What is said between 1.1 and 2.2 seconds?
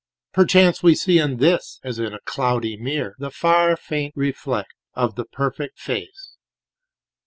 in this, as in a